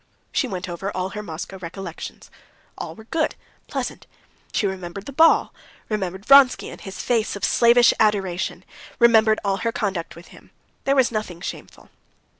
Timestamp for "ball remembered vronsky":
5.13-6.71